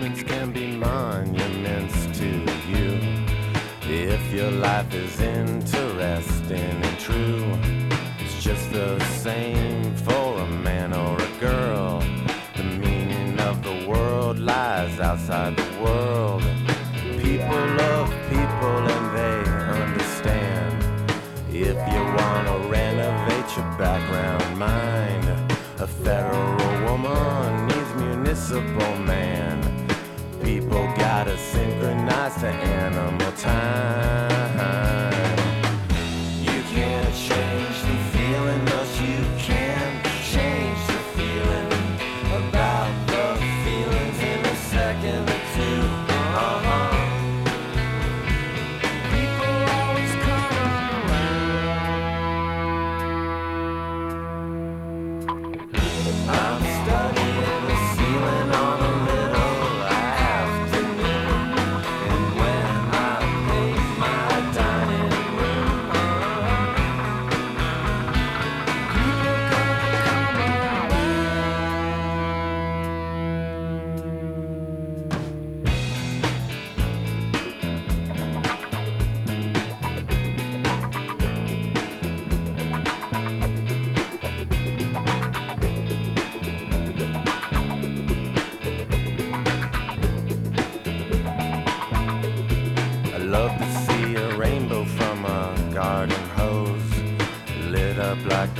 moments 0.00 0.22
can 0.22 0.50
be 0.50 0.66
monuments 0.66 2.18
to 2.18 2.28
you. 2.72 2.98
If 3.82 4.32
your 4.32 4.50
life 4.50 4.94
is 4.94 5.20
interesting 5.20 6.76
and 6.86 6.98
true, 6.98 7.44
it's 8.18 8.42
just 8.42 8.72
the 8.72 8.98
same 9.20 9.94
for 9.96 10.38
a 10.38 10.46
man 10.46 10.94
or 10.94 11.16
a 11.20 11.32
girl. 11.38 12.02
The 12.56 12.64
meaning 12.64 13.38
of 13.40 13.62
the 13.62 13.86
world 13.86 14.38
lies 14.38 14.98
outside 15.00 15.54
the 15.58 15.70
world. 15.82 16.44
People 17.20 17.64
love 17.84 18.08
people 18.30 18.78
and 18.96 19.06
they 19.18 19.38
understand. 19.82 20.76
If 21.52 21.76
you 21.92 22.02
wanna 22.18 22.56
renovate 22.70 23.48
your 23.54 23.70
background 23.76 24.58
mind, 24.58 25.26
a 25.78 25.86
federal 25.86 26.56
woman 26.86 27.66
needs 27.66 27.92
municipal 27.96 28.96
man 29.04 29.39
people 30.70 30.86
gotta 30.96 31.36
synchronize 31.36 32.34
to 32.36 32.46
animal 32.46 33.32
time. 33.32 34.89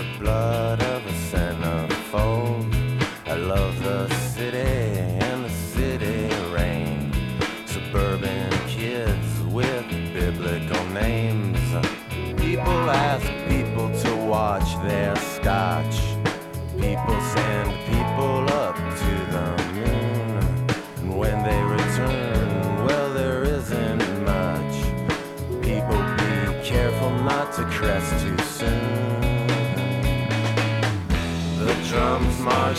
the 0.01 0.19
blood 0.19 0.80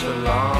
So 0.02 0.10
long. 0.24 0.51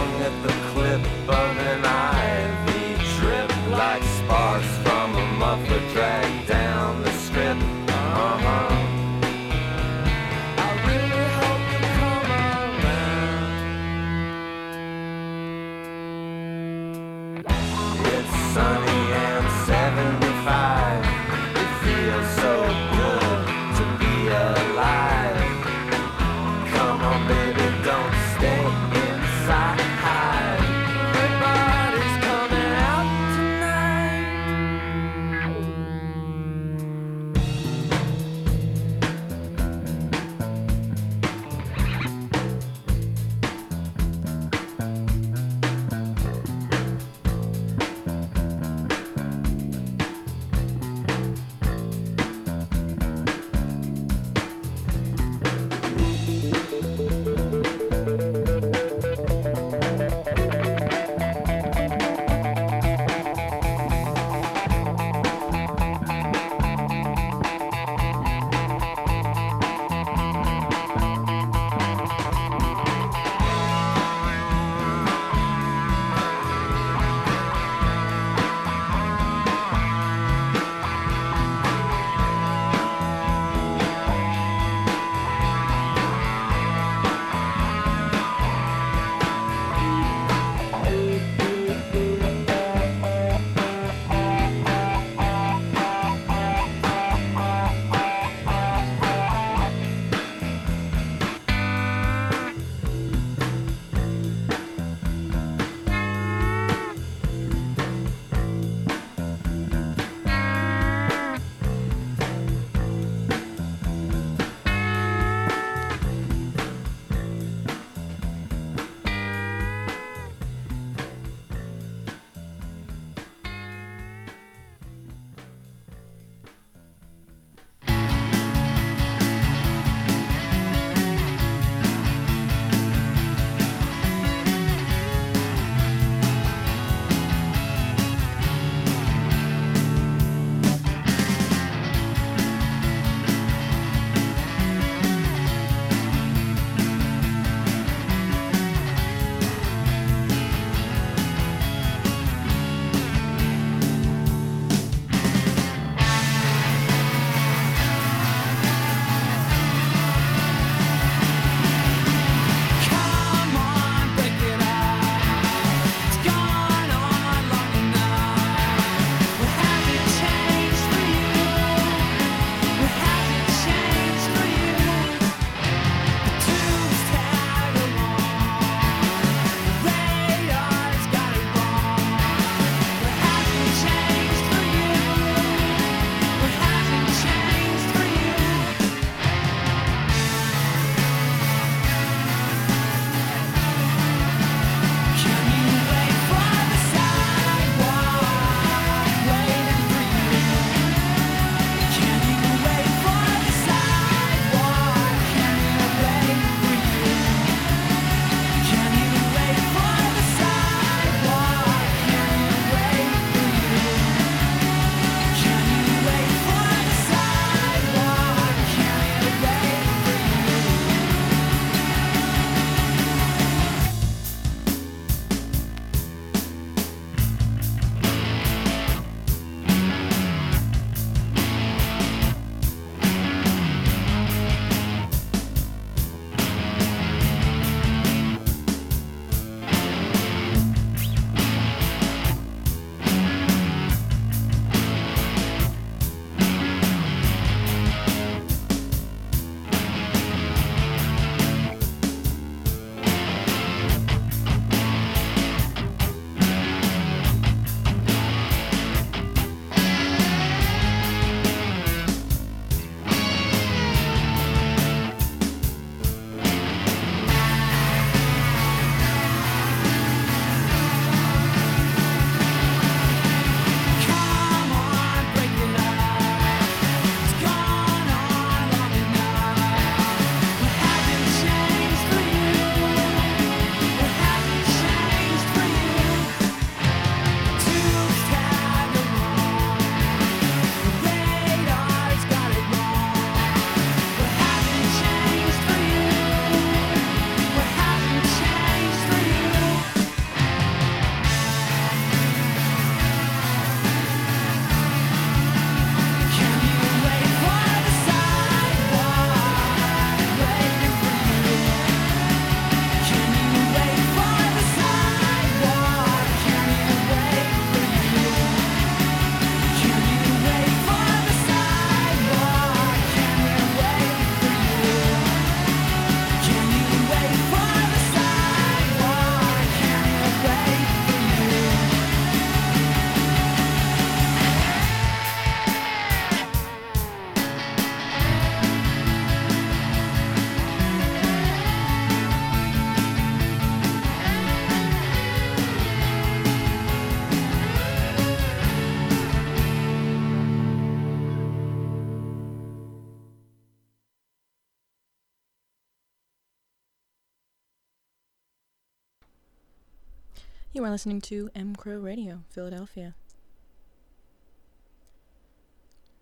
Listening 360.93 361.23
to 361.23 361.49
M 361.55 361.75
Crow 361.75 361.97
Radio, 361.97 362.41
Philadelphia. 362.51 363.15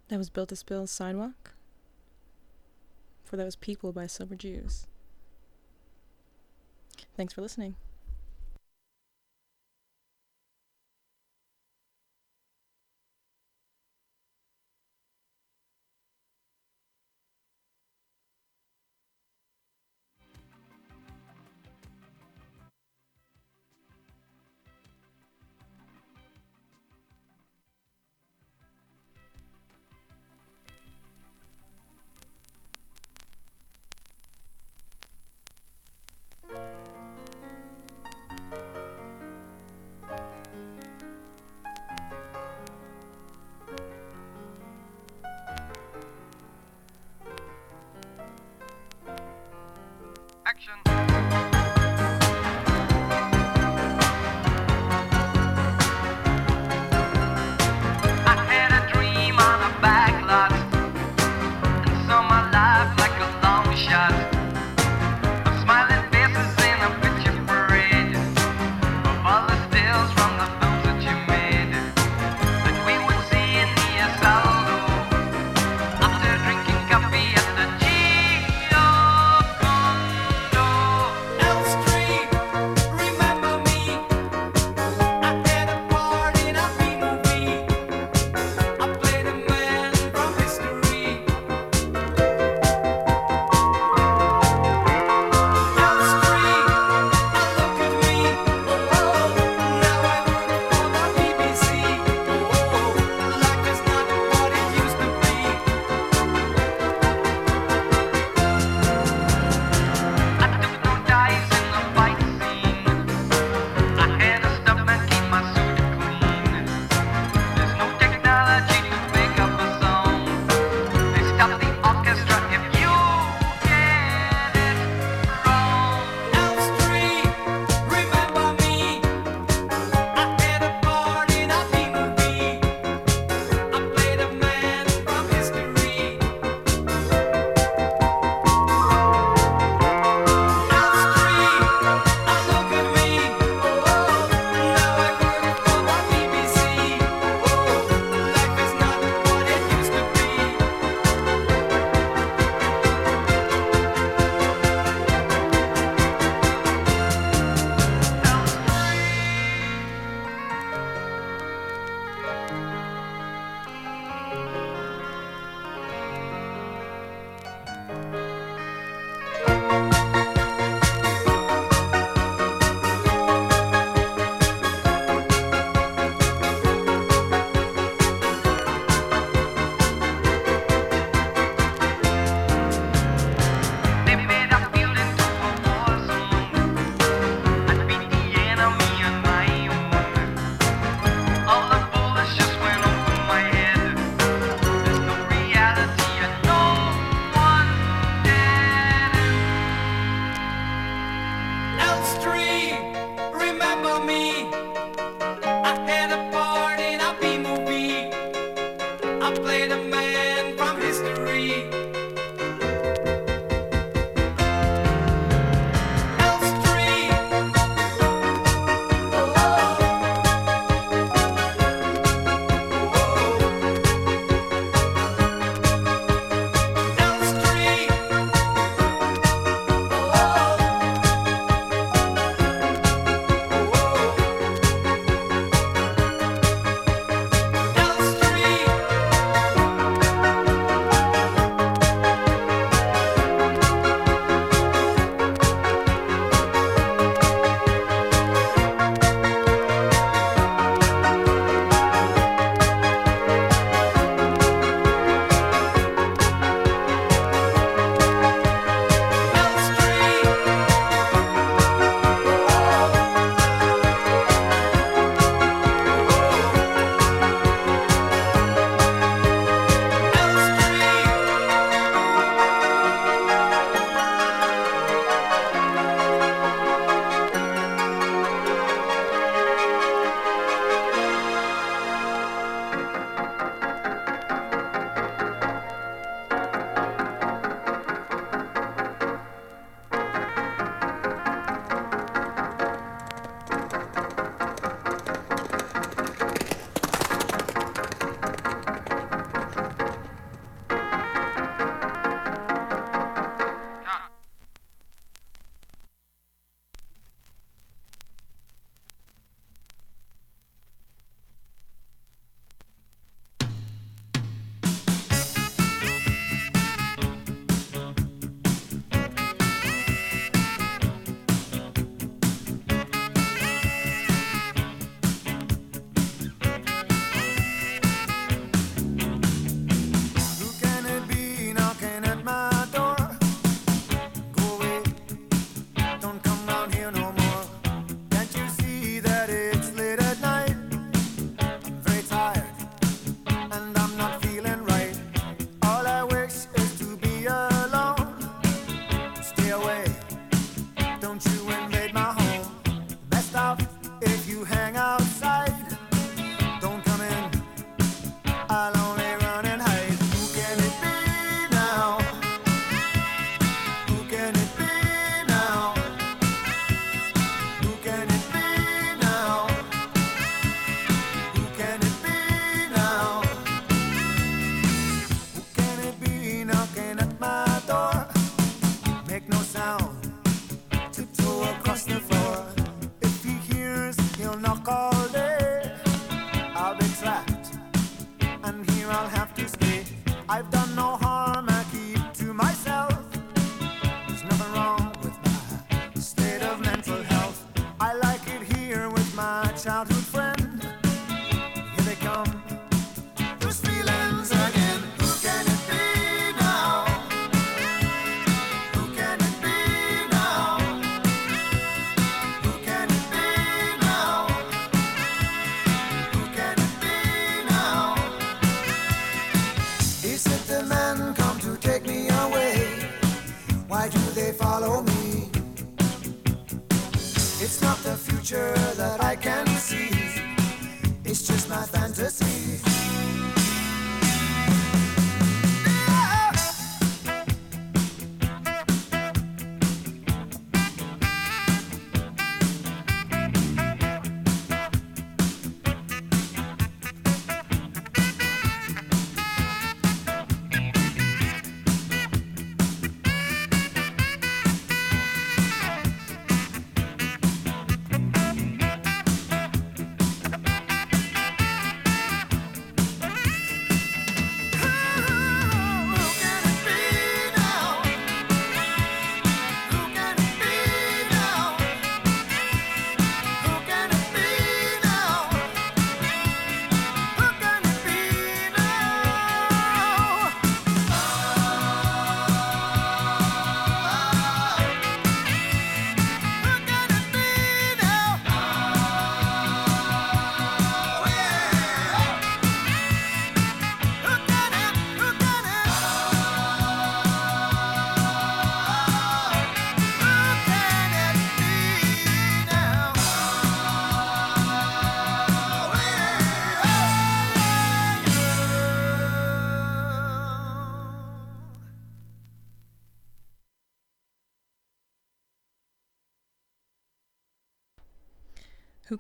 That 0.06 0.16
was 0.16 0.30
Built 0.30 0.50
to 0.50 0.54
Spill 0.54 0.86
Sidewalk. 0.86 1.54
For 3.24 3.36
that 3.36 3.44
was 3.44 3.56
People 3.56 3.90
by 3.90 4.06
Silver 4.06 4.36
Jews. 4.36 4.86
Thanks 7.16 7.32
for 7.32 7.40
listening. 7.40 7.74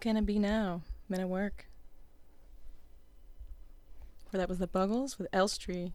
Can 0.00 0.16
It 0.16 0.24
Be 0.24 0.38
Now? 0.38 0.80
Men 1.10 1.20
at 1.20 1.28
Work. 1.28 1.66
Where 4.30 4.38
that 4.38 4.48
was 4.48 4.56
the 4.56 4.66
Buggles 4.66 5.18
with 5.18 5.28
Elstree. 5.30 5.92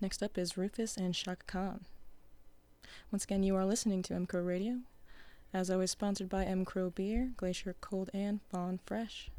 Next 0.00 0.22
up 0.22 0.38
is 0.38 0.56
Rufus 0.56 0.96
and 0.96 1.14
Chaka 1.14 1.44
Khan. 1.46 1.84
Once 3.12 3.24
again, 3.24 3.42
you 3.42 3.54
are 3.54 3.66
listening 3.66 4.02
to 4.04 4.14
M 4.14 4.24
Crow 4.24 4.40
Radio. 4.40 4.78
As 5.52 5.70
always, 5.70 5.90
sponsored 5.90 6.30
by 6.30 6.44
M 6.46 6.64
Crow 6.64 6.88
Beer, 6.88 7.32
Glacier 7.36 7.76
Cold 7.82 8.08
and 8.14 8.40
Fawn 8.50 8.80
Fresh. 8.86 9.30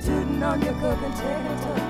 Sitting 0.00 0.42
on 0.42 0.60
your 0.60 0.74
coat 0.74 0.98
and 1.06 1.83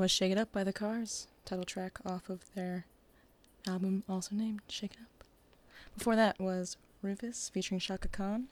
was 0.00 0.10
Shake 0.10 0.32
It 0.32 0.38
Up 0.38 0.50
by 0.50 0.64
The 0.64 0.72
Cars, 0.72 1.26
title 1.44 1.66
track 1.66 1.98
off 2.06 2.30
of 2.30 2.54
their 2.54 2.86
album 3.66 4.02
also 4.08 4.34
named 4.34 4.62
Shake 4.66 4.92
It 4.92 5.00
Up. 5.02 5.24
Before 5.94 6.16
that 6.16 6.40
was 6.40 6.78
Rufus 7.02 7.50
featuring 7.52 7.80
Chaka 7.80 8.08
Khan, 8.08 8.48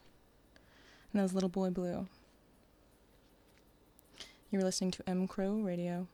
and 1.11 1.15
that 1.15 1.23
was 1.23 1.33
Little 1.33 1.49
Boy 1.49 1.71
Blue. 1.71 2.07
You 4.51 4.59
were 4.59 4.63
listening 4.63 4.91
to 4.91 5.09
M. 5.09 5.27
Crow 5.27 5.55
Radio. 5.55 6.07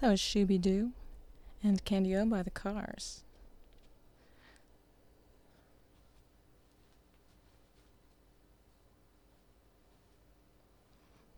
That 0.00 0.10
was 0.10 0.20
Shoo 0.20 0.46
Be 0.46 0.58
Doo 0.58 0.92
and 1.62 1.84
Candy 1.84 2.14
O 2.14 2.24
by 2.24 2.42
the 2.42 2.50
Cars. 2.50 3.24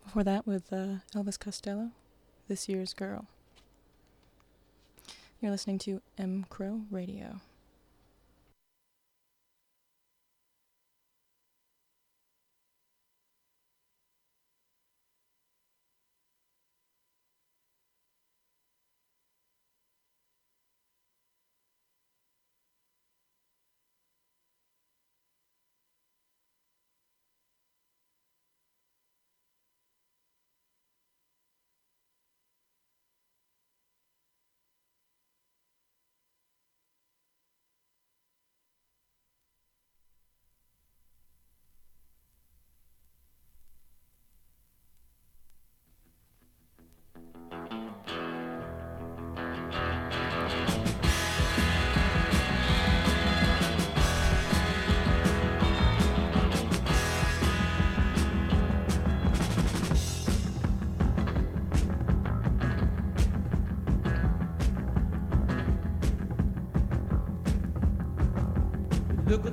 Before 0.05 0.25
that, 0.25 0.47
with 0.47 0.73
uh, 0.73 0.97
Elvis 1.15 1.39
Costello, 1.39 1.93
This 2.49 2.69
Year's 2.69 2.93
Girl. 2.93 3.27
You're 5.41 5.53
listening 5.53 5.79
to 5.79 6.03
M. 6.19 6.45
Crow 6.51 6.83
Radio. 6.91 7.41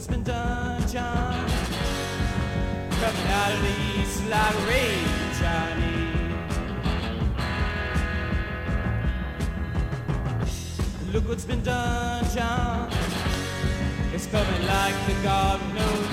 it's 0.07 0.15
been 0.15 0.23
done, 0.23 0.87
John. 0.87 1.49
Coming 2.91 3.27
out 3.27 3.51
of 3.51 3.61
these 3.61 4.23
like 4.29 4.67
rage, 4.67 5.41
Look 11.13 11.27
what's 11.27 11.45
been 11.45 11.63
done, 11.63 12.25
John. 12.33 12.89
It's 14.13 14.27
coming 14.27 14.65
like 14.67 14.95
the 15.07 15.13
God 15.23 15.59
knows. 15.75 16.06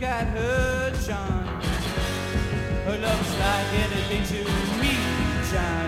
look 0.00 0.08
at 0.08 0.28
her, 0.28 0.92
John. 1.04 1.60
Her 2.84 2.98
love's 2.98 3.38
like 3.38 3.66
anything 3.74 4.22
to 4.24 4.44
me, 4.80 4.94
John. 5.50 5.87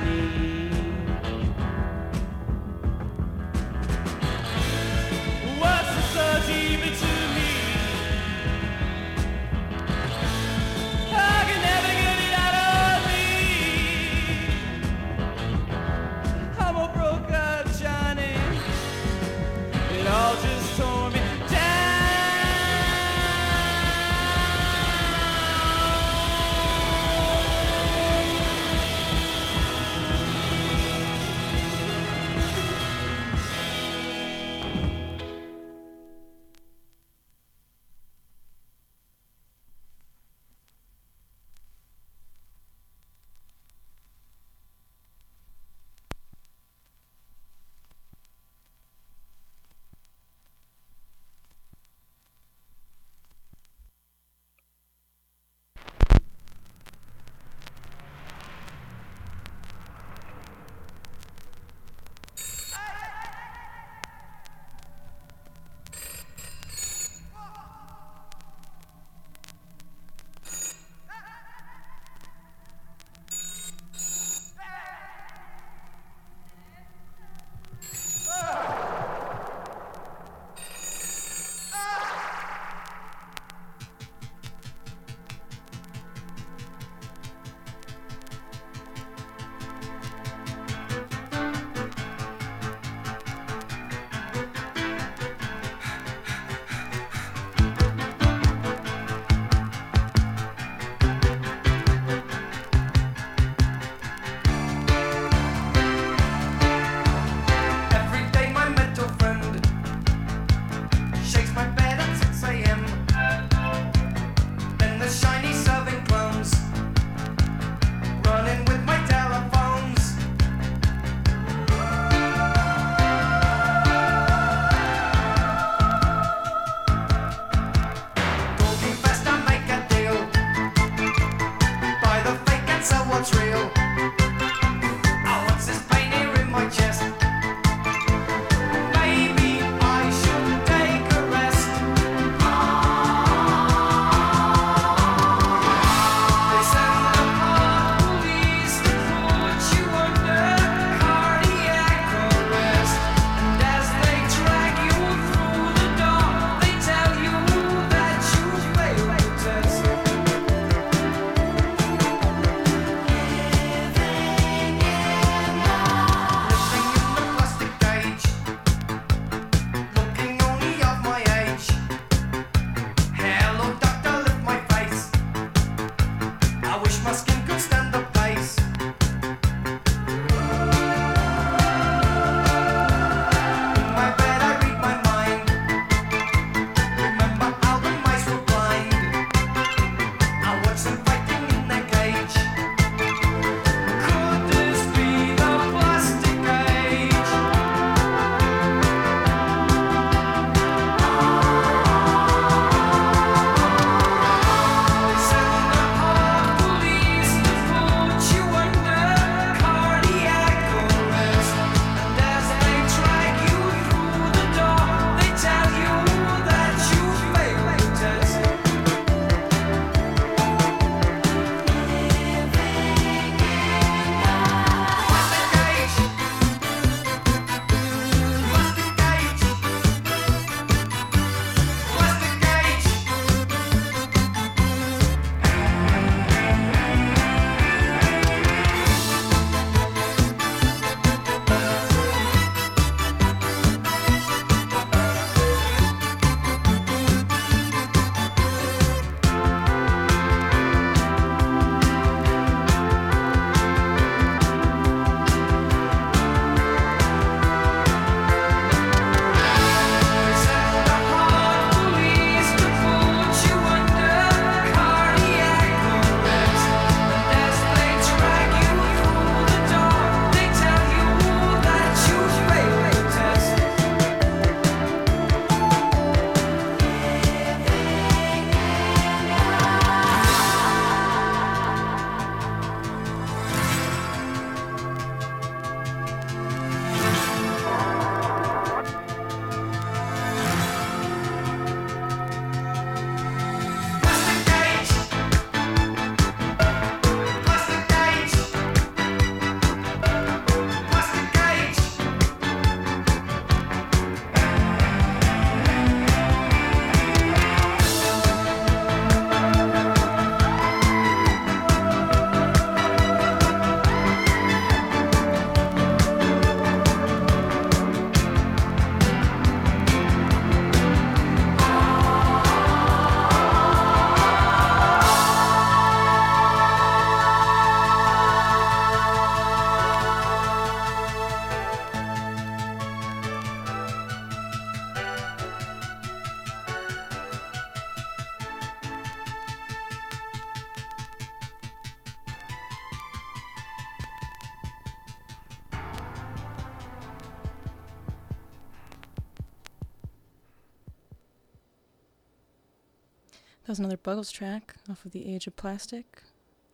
another 353.80 353.96
Buggles 353.96 354.30
track 354.30 354.74
off 354.90 355.06
of 355.06 355.12
The 355.12 355.34
Age 355.34 355.46
of 355.46 355.56
Plastic, 355.56 356.22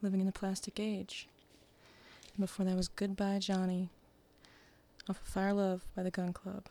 Living 0.03 0.19
in 0.19 0.27
the 0.27 0.33
Plastic 0.33 0.81
Age. 0.81 1.29
And 2.37 2.45
before 2.45 2.67
that 2.67 2.77
was 2.77 2.89
Goodbye 2.89 3.39
Johnny 3.39 3.91
off 5.09 5.21
of 5.21 5.29
Fire 5.29 5.53
Love 5.53 5.85
by 5.95 6.03
the 6.03 6.11
Gun 6.11 6.33
Club. 6.33 6.65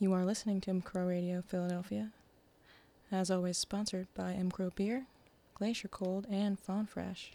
You 0.00 0.12
are 0.12 0.24
listening 0.24 0.60
to 0.62 0.72
MCRO 0.72 1.08
Radio 1.08 1.42
Philadelphia, 1.46 2.10
as 3.12 3.30
always 3.30 3.56
sponsored 3.56 4.08
by 4.14 4.32
MCRO 4.32 4.74
Beer, 4.74 5.06
Glacier 5.54 5.86
Cold, 5.86 6.26
and 6.28 6.58
Fawn 6.58 6.86
Fresh. 6.86 7.34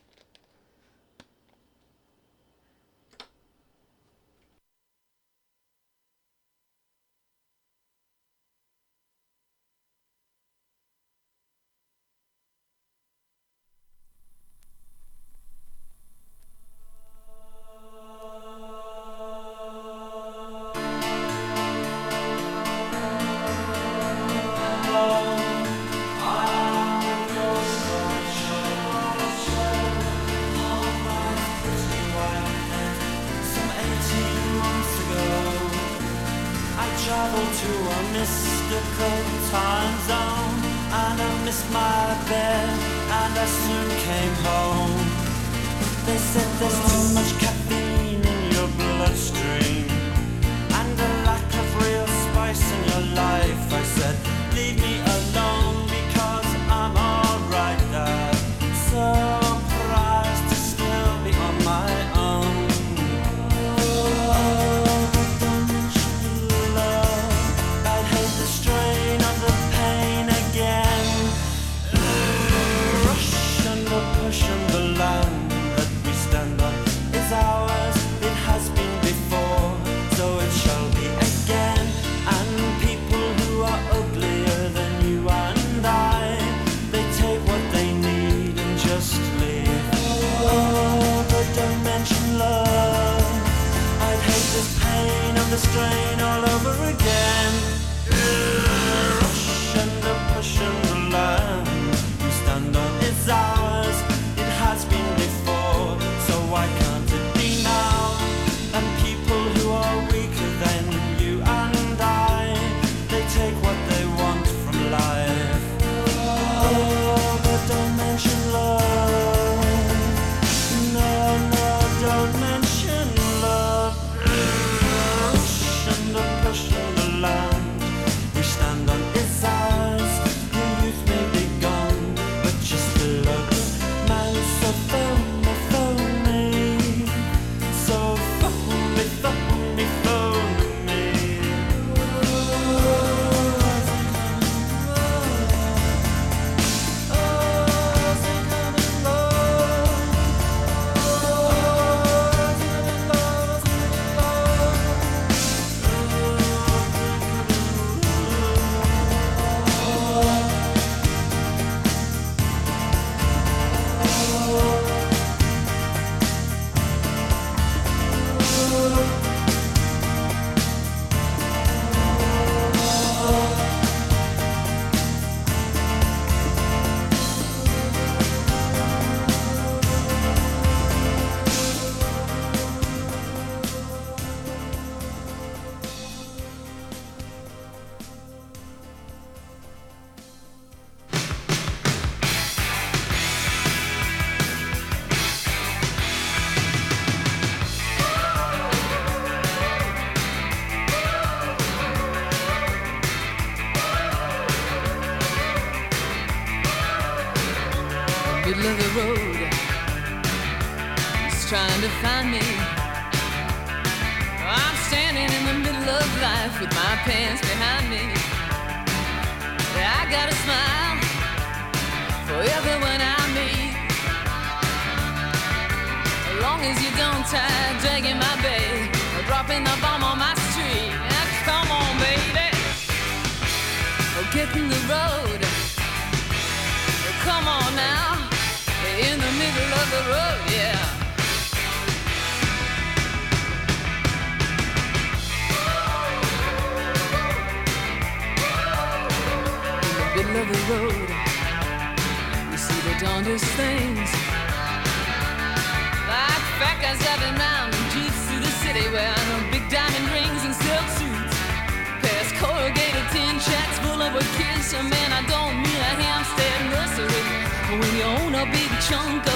this 46.05 46.35
is 46.35 46.44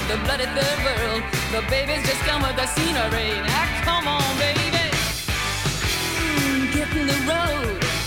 the 0.10 0.18
blood 0.26 0.42
of 0.42 0.50
the 0.56 0.70
world. 0.84 1.22
The 1.52 1.62
babies 1.70 2.04
just 2.04 2.22
come 2.22 2.42
with 2.42 2.56
the 2.56 2.66
scenery. 2.66 3.30
Now 3.46 3.82
come 3.84 4.08
on, 4.08 4.38
baby, 4.40 4.90
mm, 6.18 6.74
get 6.74 6.90
in 6.98 7.06
the 7.06 7.20
road. 7.30 7.99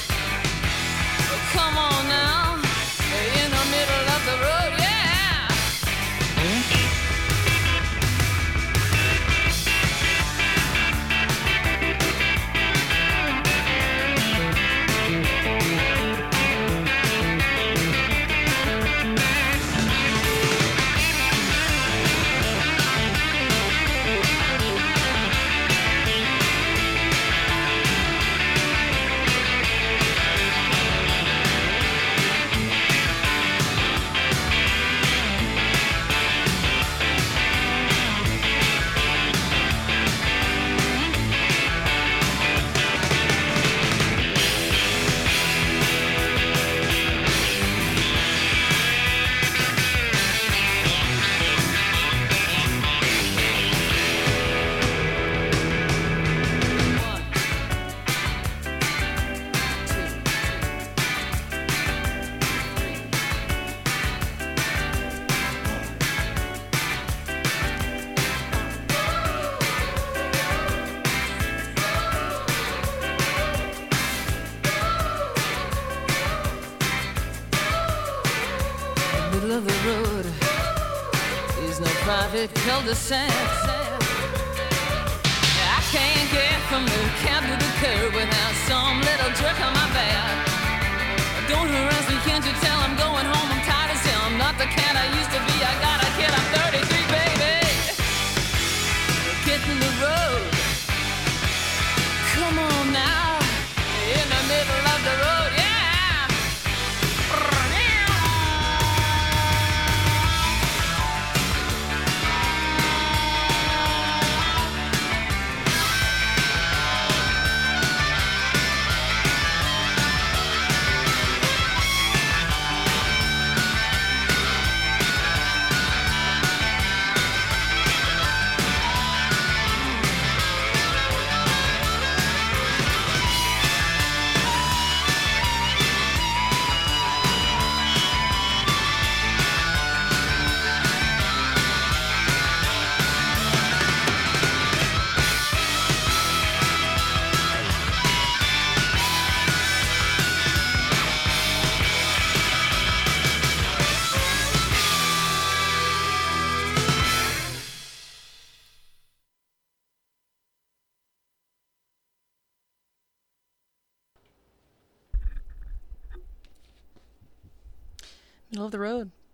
the 82.84 82.94
sense 82.96 83.61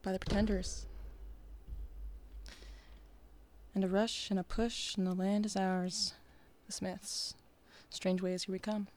by 0.08 0.12
the 0.12 0.18
pretenders. 0.18 0.86
And 3.74 3.84
a 3.84 3.88
rush 3.88 4.30
and 4.30 4.40
a 4.40 4.42
push, 4.42 4.96
and 4.96 5.06
the 5.06 5.12
land 5.12 5.44
is 5.44 5.54
ours. 5.54 6.14
The 6.66 6.72
Smiths. 6.72 7.34
Strangeways 7.90 8.44
here 8.44 8.54
we 8.54 8.58
come. 8.58 8.88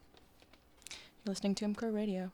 You're 0.89 1.32
listening 1.34 1.55
to 1.55 1.66
MCR 1.66 1.93
Radio. 1.93 2.32